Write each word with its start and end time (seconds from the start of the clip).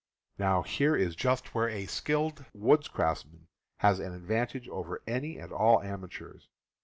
Now, 0.39 0.63
here 0.63 0.95
is 0.95 1.15
just 1.15 1.53
where 1.53 1.69
a 1.69 1.85
skilled 1.85 2.45
woodcraftsman 2.57 3.45
has 3.81 3.99
an 3.99 4.05
enormous 4.05 4.23
advantage 4.23 4.69
over 4.69 5.03
any 5.05 5.37
and 5.37 5.53
all 5.53 5.83
amateurs. 5.83 6.47